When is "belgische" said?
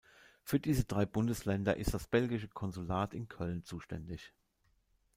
2.07-2.47